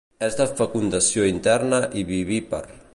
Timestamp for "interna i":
1.35-2.07